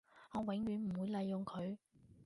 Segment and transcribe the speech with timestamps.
[0.31, 1.77] 我永遠唔會利用佢